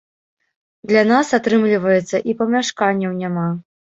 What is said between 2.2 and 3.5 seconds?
і памяшканняў няма.